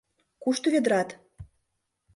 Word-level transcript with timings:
Кушто 0.43 0.67
ведрат? 0.73 1.09